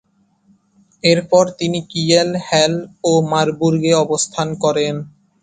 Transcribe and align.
এরপর 1.03 1.45
তিনি 1.59 1.79
কিয়েল, 1.91 2.29
হ্যাল 2.47 2.73
ও 3.03 3.21
মারবুর্গে 3.31 3.91
অবস্থান 4.05 4.47
করেন। 4.63 4.95